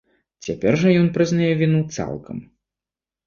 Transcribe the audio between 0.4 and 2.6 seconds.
Цяпер жа ён прызнае віну цалкам.